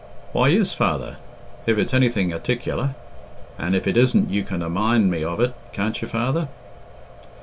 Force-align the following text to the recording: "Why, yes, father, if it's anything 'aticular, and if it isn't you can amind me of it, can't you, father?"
"Why, 0.31 0.47
yes, 0.47 0.73
father, 0.73 1.17
if 1.67 1.77
it's 1.77 1.93
anything 1.93 2.31
'aticular, 2.31 2.95
and 3.59 3.75
if 3.75 3.85
it 3.85 3.95
isn't 3.97 4.31
you 4.31 4.41
can 4.43 4.63
amind 4.63 5.11
me 5.11 5.23
of 5.23 5.39
it, 5.39 5.53
can't 5.73 6.01
you, 6.01 6.07
father?" 6.07 6.47